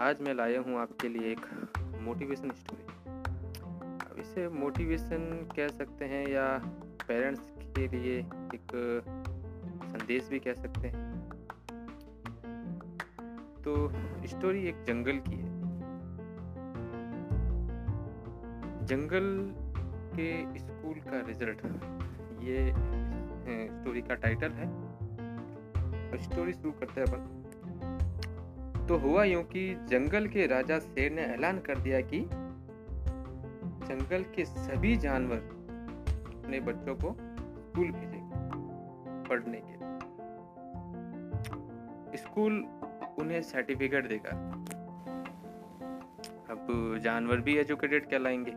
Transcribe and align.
आज 0.00 0.20
मैं 0.20 0.34
लाया 0.34 0.60
हूँ 0.60 0.78
आपके 0.78 1.08
लिए 1.08 1.30
एक 1.32 1.46
मोटिवेशन 2.00 2.50
स्टोरी 2.50 2.82
अब 4.06 4.16
इसे 4.18 4.48
मोटिवेशन 4.48 5.48
कह 5.56 5.68
सकते 5.68 6.04
हैं 6.04 6.28
या 6.28 6.42
पेरेंट्स 7.08 7.40
के 7.60 7.86
लिए 7.88 8.18
एक 8.54 8.74
संदेश 9.84 10.28
भी 10.28 10.38
कह 10.38 10.54
सकते 10.54 10.88
हैं. 10.88 11.28
तो 13.64 13.92
स्टोरी 14.26 14.66
एक 14.68 14.82
जंगल 14.84 15.18
की 15.28 15.36
है. 15.36 15.48
जंगल 18.86 19.30
के 20.14 20.58
स्कूल 20.58 21.00
का 21.08 21.20
रिज़ल्ट 21.26 21.64
ये 22.44 22.72
स्टोरी 23.70 24.02
का 24.02 24.14
टाइटल 24.14 24.52
है. 24.52 24.68
स्टोरी 26.22 26.52
शुरू 26.52 26.72
करते 26.72 27.00
हैं 27.00 27.08
अपन. 27.08 27.35
तो 28.88 28.96
हुआ 28.96 29.24
यूँ 29.24 29.42
कि 29.42 29.74
जंगल 29.88 30.26
के 30.28 30.46
राजा 30.46 30.78
शेर 30.78 31.12
ने 31.12 31.22
ऐलान 31.22 31.58
कर 31.58 31.78
दिया 31.78 32.00
कि 32.00 32.20
जंगल 33.86 34.22
के 34.34 34.44
सभी 34.44 34.96
जानवर 34.96 35.38
अपने 36.36 36.60
बच्चों 36.60 36.94
को 36.94 37.16
स्कूल 37.60 37.90
भेजेंगे, 37.90 38.36
पढ़ने 39.28 39.62
के 39.64 39.76
स्कूल 42.16 42.52
उन्हें 43.18 43.42
सर्टिफिकेट 43.42 44.08
देगा। 44.08 44.30
अब 46.50 46.98
जानवर 47.02 47.36
भी 47.36 47.56
एजुकेटेड 47.56 48.10
कहलाएँगे। 48.10 48.52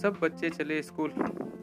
सब 0.00 0.18
बच्चे 0.22 0.50
चले 0.50 0.82
स्कूल। 0.82 1.10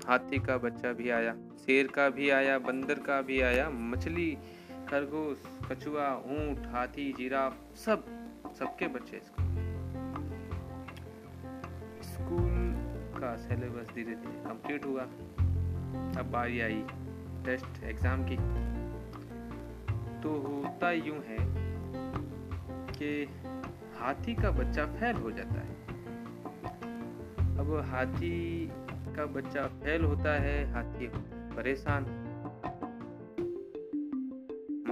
हाथी 0.07 0.39
का 0.39 0.57
बच्चा 0.57 0.93
भी 0.93 1.09
आया, 1.09 1.35
शेर 1.57 1.87
का 1.87 2.09
भी 2.09 2.29
आया, 2.29 2.59
बंदर 2.59 2.99
का 2.99 3.21
भी 3.21 3.41
आया, 3.41 3.69
मछली 3.69 4.37
खरगोश, 4.89 5.41
कछुआ, 5.71 6.07
ऊँट, 6.13 6.67
हाथी, 6.67 7.13
जिराफ, 7.13 7.57
सब, 7.75 8.05
सबके 8.59 8.87
बच्चे 8.87 9.19
स्कूल 9.19 9.49
स्कूल 12.03 12.73
का 13.19 13.35
सिलेबस 13.35 13.91
धीरे 13.95 14.15
धीरे 14.15 14.39
कंप्लीट 14.45 14.85
हुआ। 14.85 15.01
अब 16.19 16.29
बारी 16.31 16.59
आई 16.59 16.83
टेस्ट 17.45 17.83
एग्ज़ाम 17.83 18.23
की। 18.23 18.35
तो 20.21 20.29
होता 20.39 20.91
यूँ 20.91 21.17
है 21.17 21.37
कि 22.91 23.29
हाथी 23.99 24.35
का 24.35 24.51
बच्चा 24.51 24.85
फेल 24.85 25.15
हो 25.15 25.31
जाता 25.31 25.59
है। 25.59 25.77
अब 27.57 27.85
हाथी 27.91 28.71
का 29.15 29.25
बच्चा 29.25 29.67
फेल 29.67 30.03
होता 30.03 30.33
है, 30.41 30.73
हाथी 30.73 31.07
परेशान 31.55 32.05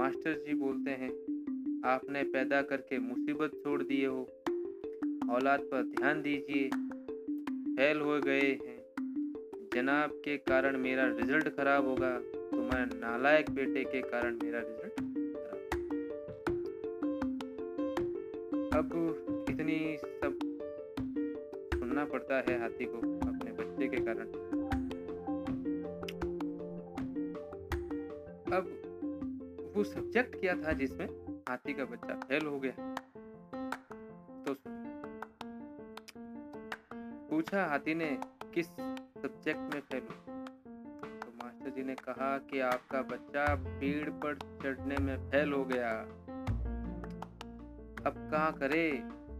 मास्टर 0.08 0.32
जी 0.32 0.54
बोलते 0.54 0.90
हैं, 0.90 1.08
आपने 1.84 2.22
पैदा 2.22 2.62
करके 2.62 2.98
मुसीबत 2.98 3.50
छोड़ 3.54 3.82
दिए 3.82 4.06
हो। 4.06 4.20
औलाद 5.30 5.60
पर 5.60 5.82
ध्यान 5.82 6.22
दीजिए। 6.22 6.68
फेल 7.74 8.00
हो 8.00 8.18
गए 8.20 8.46
हैं। 8.62 8.78
जनाब 9.74 10.10
के 10.24 10.36
कारण 10.36 10.76
मेरा 10.76 11.04
रिज़ल्ट 11.08 11.48
खराब 11.48 11.86
होगा 11.86 12.18
तुम्हारे 12.50 12.84
नालायक 12.84 13.50
बेटे 13.50 13.84
के 13.84 14.00
कारण 14.00 14.38
मेरा 14.42 14.60
रिज़ल्ट 14.60 15.00
अब 18.74 18.88
इतनी 19.50 19.96
सब 19.96 20.38
सुनना 21.74 22.04
पड़ता 22.04 22.44
है 22.48 22.60
हाथी 22.60 22.84
को 22.84 22.98
अपने 23.28 23.52
बच्चे 23.52 23.88
के 23.88 24.04
कारण। 24.04 24.26
अब 28.52 28.77
वो 29.78 29.82
सब्जेक्ट 29.84 30.34
क्या 30.36 30.54
था 30.56 30.72
जिसमें 30.72 31.06
हाथी 31.48 31.72
का 31.72 31.84
बच्चा 31.84 32.14
फेल 32.20 32.46
हो 32.46 32.58
गया। 32.60 32.94
तो 34.44 34.54
पूछा, 37.28 37.64
हाथी 37.64 37.94
ने 37.94 38.08
किस 38.54 38.66
सब्जेक्ट 38.66 39.74
में 39.74 39.80
फेल 39.82 40.00
हो 40.00 40.14
तो 41.20 41.28
मास्टर 41.34 41.70
जी 41.70 41.82
ने 41.82 41.94
कहा 41.94 42.30
कि 42.50 42.60
आपका 42.60 43.02
बच्चा 43.12 43.44
पेड़ 43.58 44.08
पर 44.24 44.34
चढ़ने 44.62 44.96
में 44.96 45.16
फेल 45.30 45.52
हो 45.52 45.64
गया। 45.64 45.90
अब 48.02 48.18
कहा 48.32 48.50
करे? 48.58 48.82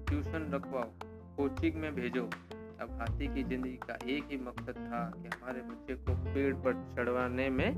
ट्यूशन 0.08 0.50
रखवाओ 0.54 0.90
कोचिंग 1.36 1.80
में 1.80 1.94
भेजो। 1.94 2.24
अब 2.80 2.96
हाथी 3.00 3.34
की 3.34 3.42
ज़िंदगी 3.44 3.76
का 3.82 3.98
एक 4.06 4.30
ही 4.30 4.36
मकसद 4.44 4.78
था 4.84 5.02
कि 5.16 5.28
हमारे 5.28 5.62
बच्चे 5.64 5.94
को 5.96 6.16
पेड़ 6.24 6.54
पर 6.56 6.72
चढ़वाने 6.94 7.48
में 7.50 7.70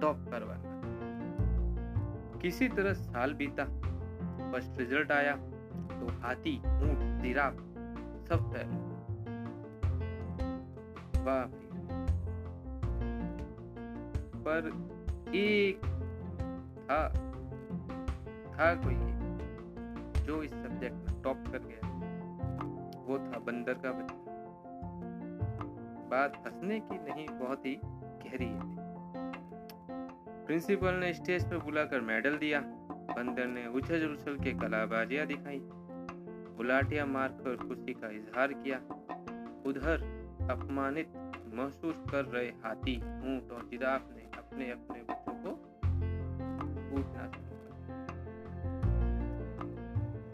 टॉप 0.00 0.24
करवाना। 0.30 0.73
किसी 2.44 2.66
तरह 2.68 2.92
साल 2.92 3.32
बीता 3.34 3.64
फ़र्स्ट 3.64 4.78
रिज़ल्ट 4.78 5.12
आया 5.12 5.36
तो 5.90 6.08
हाथी, 6.22 6.56
ऊँट, 6.58 7.22
जिराफ 7.22 7.54
सब 8.28 8.52
फैल 8.52 8.68
पर 14.44 14.68
एक 15.34 15.86
था 16.84 16.98
था 18.52 18.74
कोई 18.84 18.96
जो 20.24 20.42
इस 20.42 20.50
सब्जेक्ट 20.50 20.96
में 20.96 21.22
टॉप 21.22 21.44
कर 21.46 21.60
गया। 21.64 21.88
वो 23.06 23.18
था 23.18 23.38
बंदर 23.46 23.74
का 23.74 23.92
बच्चा। 23.92 24.16
बात 26.10 26.42
हंसने 26.46 26.80
की 26.80 26.98
नहीं, 26.98 27.26
बहुत 27.38 27.66
ही 27.66 27.74
गहरी 27.84 28.44
है। 28.44 28.73
प्रिंसिपल 30.46 30.94
ने 30.94 31.12
स्टेज 31.14 31.44
पर 31.44 31.58
बुलाकर 31.58 32.00
मेडल 32.00 32.36
दिया। 32.36 32.60
बंदर 33.16 33.46
ने 33.46 33.66
उछल 33.66 34.06
उछल 34.06 34.36
के 34.36 34.52
कलाबाजियाँ 34.52 35.26
दिखाई। 35.26 35.60
गुलाटियाँ 36.56 37.06
मारकर 37.06 37.56
खुशी 37.56 37.94
का 37.94 38.08
इजहार 38.08 38.52
किया। 38.52 38.76
उधर 39.66 40.02
अपमानित, 40.50 41.08
महसूस 41.54 41.94
कर 42.10 42.24
रहे 42.24 42.46
हाथी, 42.46 42.96
ऊँट 42.96 43.52
और 43.52 43.68
जिराफ 43.70 44.08
ने 44.16 44.22
अपने 44.38 44.70
अपने 44.70 45.02
बच्चों 45.02 45.34
को 45.34 45.50
कूटना 46.90 47.30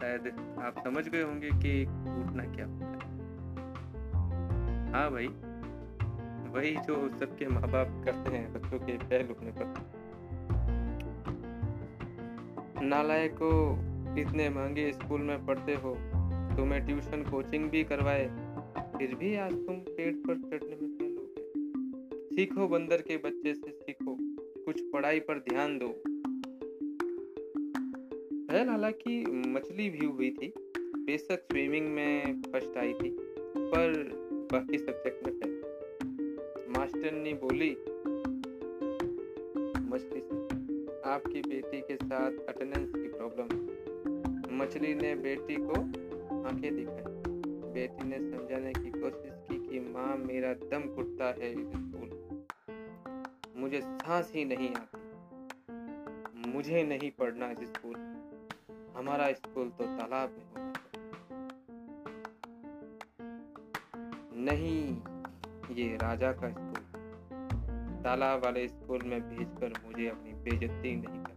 शायद 0.01 0.27
आप 0.61 0.83
समझ 0.83 1.07
गए 1.09 1.21
होंगे 1.21 1.49
कि 1.49 1.85
कूटना 1.87 2.43
क्या 2.43 2.65
होता 2.65 2.85
है। 2.85 3.11
हाँ 4.91 5.11
भाई, 5.11 5.27
वही 6.51 6.75
जो 6.75 7.17
सबके 7.19 7.47
माँ 7.47 7.61
बाप 7.61 8.01
करते 8.05 8.37
हैं, 8.37 8.53
बच्चों 8.53 8.79
के 8.79 8.97
फेल 8.97 9.27
होने 9.27 9.51
पर। 9.51 10.00
नालायको 12.81 13.51
इतने 14.21 14.49
महँगे 14.49 14.91
स्कूल 14.93 15.21
में 15.21 15.45
पढ़ते 15.45 15.73
हो, 15.73 15.93
तुम्हें 16.57 16.85
ट्यूशन 16.85 17.23
कोचिंग 17.31 17.69
भी 17.69 17.83
करवाए, 17.83 18.25
फिर 18.97 19.15
भी 19.15 19.35
आज 19.35 19.53
तुम 19.53 19.75
पेट 19.75 20.15
पर 20.27 20.35
चढ़ने 20.35 20.75
में 20.75 20.97
फेल 20.97 21.17
हो 21.17 21.23
गए। 21.23 22.35
सीखो 22.35 22.67
बंदर 22.67 23.01
के 23.01 23.17
बच्चे 23.17 23.53
से 23.53 23.71
सीखो, 23.71 24.17
कुछ 24.65 24.81
पढ़ाई 24.93 25.19
पर 25.19 25.39
ध्यान 25.39 25.77
दो। 25.77 25.87
फेल 28.51 28.69
हालाँकि 28.69 29.23
मछली 29.47 29.89
भी 29.89 30.05
हुई 30.05 30.29
थी, 30.29 30.53
बेशक 30.77 31.47
स्विमिंग 31.51 31.87
में 31.87 32.41
फ़र्स्ट 32.41 32.77
आई 32.77 32.93
थी, 32.93 33.17
पर 33.57 33.93
बाकी 34.51 34.77
सब्जेक्ट 34.77 35.27
में 35.27 35.31
मास्टर 36.77 37.11
ने 37.11 37.33
बोली, 37.33 37.71
मछली 39.89 40.19
से 40.19 40.40
आपकी 41.11 41.41
बेटी 41.41 41.81
के 41.81 41.95
साथ 41.95 42.31
अटेंडेंस 42.49 42.91
की 42.95 43.07
प्रॉब्लम 43.07 43.47
मछली 44.57 44.93
ने 44.95 45.15
बेटी 45.15 45.55
को 45.59 45.79
आँखें 46.47 46.75
दिखाई। 46.75 47.41
बेटी 47.73 48.07
ने 48.07 48.19
समझाने 48.19 48.73
की 48.73 48.91
कोशिश 48.91 49.33
की 49.47 49.57
कि 49.67 49.79
माँ, 49.79 50.15
मेरा 50.17 50.53
दम 50.53 50.83
घुटता 50.95 51.25
है 51.25 51.53
स्कूल 51.71 52.09
मुझे 53.57 53.81
सांस 53.81 54.31
ही 54.35 54.45
नहीं 54.45 54.69
आती। 54.69 56.49
मुझे 56.49 56.83
नहीं 56.83 57.11
पढ़ना 57.11 57.51
इस 57.51 57.69
स्कूल 57.69 57.95
हमारा 58.97 59.31
स्कूल 59.33 59.69
तो 59.69 59.83
तालाब 59.83 60.29
में 60.29 60.45
होना 60.45 60.73
नहीं, 64.51 64.97
ये 65.75 65.95
राजा 65.95 66.31
का 66.31 66.49
स्कूल। 66.49 66.83
तालाब 68.03 68.43
वाले 68.43 68.67
स्कूल 68.67 69.01
में 69.03 69.21
भेजकर 69.21 69.73
मुझे 69.85 70.07
अपनी 70.07 70.30
बेइज्जती 70.43 70.95
नहीं 70.95 71.23
कर 71.23 71.35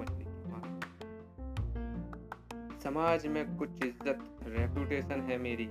मछली 0.00 0.24
की 0.24 0.50
माँ 0.50 0.62
समाज 2.82 3.26
में 3.26 3.56
कुछ 3.56 3.84
इज़्ज़त 3.84 4.18
रेपुटेशन 4.46 5.20
है 5.20 5.38
मेरी, 5.38 5.68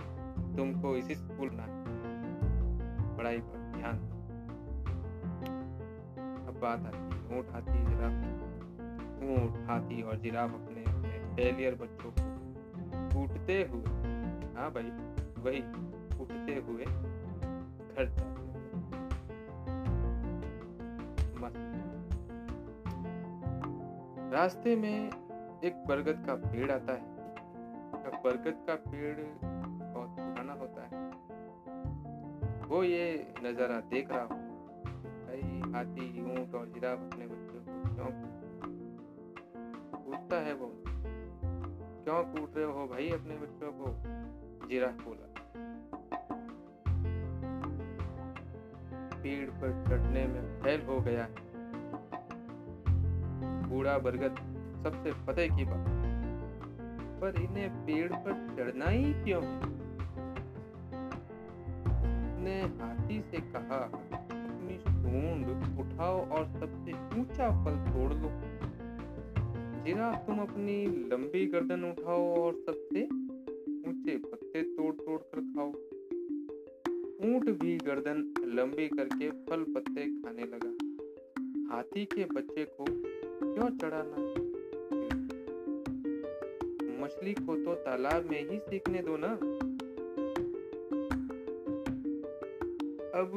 तुमको 0.57 0.95
इसी 0.95 1.15
स्कूल 1.15 1.49
ना 1.53 1.65
पढ़ाई 3.17 3.39
पर 3.39 3.71
ध्यान 3.77 3.97
अब 6.47 6.59
बात 6.61 6.85
आती 6.85 7.37
ऊँट 7.37 7.51
हाथी 7.51 7.79
जिराफ 7.85 8.15
ऊँट 9.29 9.69
हाथी 9.69 10.01
और 10.01 10.17
जिराफ 10.17 10.53
अपने 10.53 10.83
अपने 10.83 11.35
फेलियर 11.35 11.75
बच्चों 11.75 12.11
को। 12.11 12.25
कूटते 13.13 13.61
हुए 13.63 13.89
हाँ 14.55 14.69
भाई, 14.71 14.89
वही, 15.43 15.61
कूटते 16.17 16.55
हुए 16.67 16.85
रास्ते 24.37 24.75
में 24.75 25.07
एक 25.63 25.85
बरगद 25.87 26.23
का 26.27 26.35
पेड़ 26.35 26.71
आता 26.71 26.93
है। 26.93 27.01
बरगद 28.23 28.67
का 28.67 28.75
पेड़ 28.75 29.17
बहुत 29.83 30.09
पुराना 30.09 30.53
होता 30.53 30.81
है। 30.81 31.09
वो 32.67 32.83
ये 32.83 33.33
नज़ारा 33.43 33.79
देख 33.79 34.11
रहा 34.11 34.21
हो। 34.21 34.35
भाई 35.25 35.71
हाथी, 35.71 36.21
ऊँट 36.21 36.55
और 36.55 36.67
जिराफ 36.67 36.99
अपने 36.99 37.27
बच्चों 37.27 37.59
को 37.59 37.95
क्यों 37.95 38.05
पूछता 40.03 40.35
है 40.35 40.53
वो? 40.53 40.83
क्यों 42.03 42.23
कूट 42.23 42.57
रहे 42.57 42.65
हो 42.65 42.87
भाई 42.87 43.09
अपने 43.09 43.37
बच्चों 43.37 43.71
को? 43.71 43.95
जिराफ 44.67 44.93
बोला। 44.93 45.33
पेड़ 49.23 49.49
पर 49.49 49.85
चढ़ने 49.89 50.27
में 50.27 50.61
फैल 50.61 50.81
हो 50.81 50.99
गया 50.99 51.23
है। 51.23 51.46
बूढ़ा 53.69 53.97
बरगद 53.97 54.35
सबसे 54.83 55.11
पते 55.27 55.47
की 55.47 55.65
बात। 55.65 55.87
पर 57.21 57.41
इन्हें 57.41 57.69
पेड़ 57.85 58.13
पर 58.13 58.33
चढ़ना 58.57 58.89
ही 58.89 59.13
क्यों? 59.13 59.41
ने 62.43 62.61
हाथी 62.61 63.21
से 63.21 63.37
कहा, 63.37 63.79
अपनी 64.45 64.77
सूंड 64.79 65.47
उठाओ 65.79 66.19
और 66.29 66.45
सबसे 66.45 67.19
ऊँचा 67.19 67.49
फल 67.65 67.75
तोड़ 67.91 68.13
लो। 68.13 68.29
जिरा 69.85 70.11
तुम 70.13 70.39
अपनी 70.39 70.85
लंबी 70.85 71.45
गर्दन 71.45 71.83
उठाओ 71.83 72.23
और 72.35 72.53
सबसे 72.53 73.03
ऊँचे 73.89 74.17
पत्ते 74.17 74.61
तोड़ 74.61 74.95
तोड़ 74.95 75.21
कर 75.21 75.41
खाओ। 75.41 75.69
ऊँट 77.27 77.49
भी 77.61 77.77
गर्दन 77.77 78.33
लंबी 78.45 78.87
करके 78.87 79.29
फल 79.29 79.63
पत्ते 79.73 80.05
खाने 80.05 80.43
लगा। 80.43 80.71
हाथी 81.75 82.05
के 82.05 82.25
बच्चे 82.25 82.65
को 82.81 83.16
क्यों 83.57 83.69
चढ़ाना? 83.69 84.17
मछली 87.03 87.33
को 87.33 87.55
तो 87.55 87.73
तालाब 87.75 88.25
में 88.25 88.49
ही 88.49 88.57
सीखने 88.59 89.01
दो 89.01 89.15
ना। 89.17 89.31
अब 93.19 93.33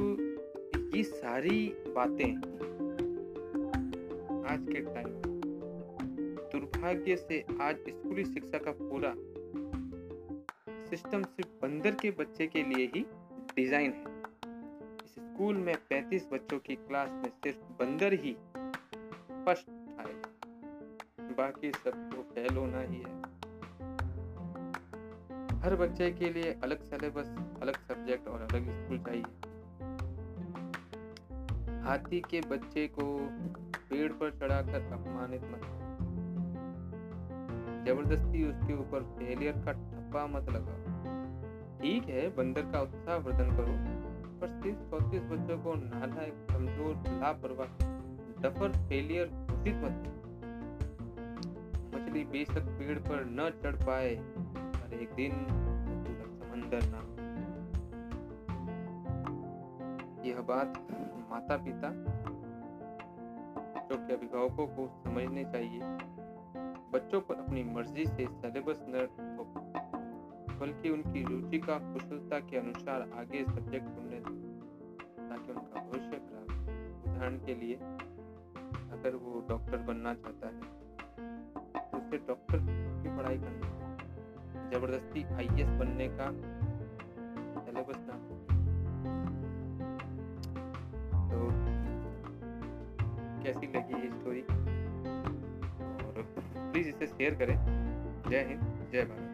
ये 0.94 1.02
सारी 1.02 1.74
बातें 1.88 2.36
आज 4.44 4.66
के 4.68 4.80
टाइम 4.80 5.08
दुर्भाग्य 6.52 7.16
से 7.16 7.44
आज 7.60 7.76
स्कूली 7.88 8.24
शिक्षा 8.24 8.58
का 8.58 8.72
पूरा 8.72 9.14
सिस्टम 10.86 11.22
सिर्फ़ 11.22 11.50
बंदर 11.62 11.90
के 11.90 12.10
बच्चे 12.10 12.46
के 12.46 12.62
लिए 12.62 12.86
ही 12.94 13.06
डिज़ाइन 13.56 13.92
है। 13.92 14.04
स्कूल 15.06 15.56
में 15.56 15.74
35 15.92 16.32
बच्चों 16.32 16.58
की 16.58 16.74
क्लास 16.74 17.10
में 17.10 17.30
सिर्फ़ 17.30 17.58
बंदर 17.58 18.12
ही 18.12 18.36
फ़र्स्ट 19.44 19.79
बाकी 21.40 21.70
सबको 21.72 22.22
फेल 22.30 22.56
होना 22.56 22.80
ही 22.80 23.02
है। 23.02 23.18
हर 25.60 25.74
बच्चे 25.76 26.10
के 26.10 26.28
लिए 26.30 26.50
अलग 26.64 26.82
सिलेबस 26.84 27.28
अलग 27.62 27.76
सब्जेक्ट 27.88 28.28
और 28.28 28.42
अलग 28.42 28.68
स्कूल 28.74 28.98
चाहिए। 28.98 29.48
हाथी 31.82 32.20
के 32.30 32.40
बच्चे 32.50 32.86
को 32.98 33.04
पेड़ 33.90 34.12
पर 34.12 34.30
चढ़ाकर 34.30 34.92
अपमानित 34.92 35.44
मत 35.44 35.62
ज़बरदस्ती 37.86 38.44
उसके 38.44 38.74
ऊपर 38.76 39.02
फेलियर 39.18 39.62
का 39.64 39.72
ठप्पा 39.72 40.26
मत 40.26 40.50
लगाओ। 40.50 40.78
ठीक 41.80 42.08
है, 42.08 42.28
बंदर 42.36 42.70
का 42.72 42.80
उत्साह 42.80 43.16
वर्धन 43.18 43.56
करो, 43.56 43.74
पर 44.40 44.48
सिर्फ़ 44.62 44.80
चौतीस 44.90 45.22
बच्चों 45.30 45.58
को 45.58 45.74
नालायक, 45.74 46.46
कमज़ोर, 46.50 46.94
लापरवाह, 47.20 47.70
डफर 48.42 48.76
फेलियर 48.88 49.26
घोषित 49.26 49.76
मत 49.76 50.28
मछली 51.94 52.24
बेशक 52.24 52.68
पेड़ 52.78 52.98
पर 52.98 53.24
न 53.30 53.50
चढ़ 53.62 53.76
पाए, 53.86 54.14
पर 54.54 54.94
एक 54.94 55.14
दिन 55.14 55.32
समंदर 56.40 56.82
ना 56.86 57.00
यह 60.24 60.40
बात 60.48 60.78
माता 61.30 61.56
पिता 61.56 61.90
जो 63.88 63.96
कि 63.96 64.12
अभिभावकों 64.12 64.66
को 64.66 64.86
समझने 65.04 65.44
चाहिए। 65.44 65.80
बच्चों 66.92 67.20
पर 67.20 67.34
अपनी 67.34 67.62
मर्ज़ी 67.64 68.04
से 68.06 68.26
सिलेबस 68.26 68.84
न 68.88 69.06
बल्कि 70.60 70.90
उनकी 70.90 71.22
रुचि 71.24 71.58
का 71.58 71.78
कुशलता 71.84 72.38
के 72.40 72.56
अनुसार 72.56 73.08
आगे 73.18 73.44
सब्जेक्ट 73.44 73.86
चुनने 73.86 74.18
ताकि 74.18 75.52
उनका 75.52 75.80
भविष्य 75.80 76.18
खराब 76.18 76.48
उदाहरण 77.04 77.38
के 77.46 77.54
लिए, 77.54 77.76
अगर 78.92 79.14
वो 79.16 79.40
डॉक्टर 79.48 79.78
बनना 79.84 80.14
चाहता 80.14 80.46
है 80.46 80.78
उसे 82.10 82.18
डॉक्टर 82.28 82.58
की 83.02 83.08
पढ़ाई 83.16 83.36
करने 83.38 84.70
ज़बरदस्ती 84.70 85.22
आईएएस 85.34 85.68
बनने 85.80 86.08
का 86.18 86.26
सिलेबस 87.60 88.00
ना। 88.08 88.16
तो 91.30 91.38
कैसी 93.44 93.66
लगी 93.76 94.02
ये 94.02 94.10
स्टोरी 94.10 94.42
और 96.02 96.22
प्लीज़ 96.72 96.88
इसे 96.88 97.06
शेयर 97.06 97.34
करें। 97.34 97.56
जय 98.30 98.44
हिंद, 98.48 98.62
जय 98.92 99.04
भारत। 99.04 99.29